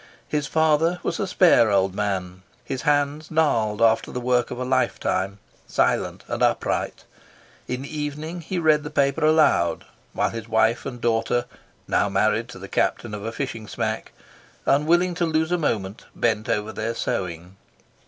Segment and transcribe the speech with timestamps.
[0.27, 4.65] His father was a spare old man, his hands gnarled after the work of a
[4.65, 7.03] lifetime, silent and upright;
[7.67, 11.45] in the evening he read the paper aloud, while his wife and daughter
[11.87, 14.11] (now married to the captain of a fishing smack),
[14.65, 17.57] unwilling to lose a moment, bent over their sewing.